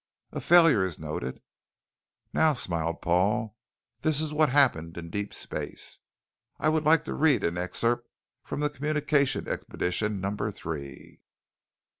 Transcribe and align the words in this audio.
"A 0.31 0.41
failure 0.41 0.81
is 0.81 0.97
noted. 0.97 1.43
"Now," 2.33 2.53
smiled 2.53 3.03
Paul, 3.03 3.55
"this 4.01 4.19
is 4.19 4.33
what 4.33 4.49
happened 4.49 4.97
in 4.97 5.11
deep 5.11 5.31
space. 5.31 5.99
I 6.57 6.69
would 6.69 6.85
like 6.85 7.05
to 7.05 7.13
read 7.13 7.43
an 7.43 7.59
excerpt 7.59 8.09
from 8.41 8.61
the 8.61 8.71
Communications 8.71 9.47
Expedition 9.47 10.19
Number 10.19 10.49
Three 10.51 11.21